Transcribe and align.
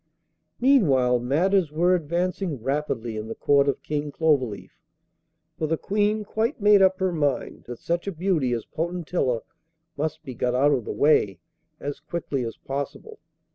Meanwhile 0.59 1.19
matters 1.19 1.71
were 1.71 1.93
advancing 1.93 2.59
rapidly 2.59 3.17
in 3.17 3.27
the 3.27 3.35
court 3.35 3.69
of 3.69 3.83
King 3.83 4.11
Cloverleaf, 4.11 4.71
for 5.59 5.67
the 5.67 5.77
Queen 5.77 6.23
quite 6.23 6.59
made 6.59 6.81
up 6.81 6.97
her 6.99 7.11
mind 7.11 7.65
that 7.67 7.77
such 7.77 8.07
a 8.07 8.11
beauty 8.11 8.51
as 8.51 8.65
Potentilla 8.65 9.41
must 9.95 10.23
be 10.23 10.33
got 10.33 10.55
out 10.55 10.71
of 10.71 10.85
the 10.85 10.91
way 10.91 11.37
as 11.79 11.99
quickly 11.99 12.43
as 12.43 12.57
possible. 12.57 13.19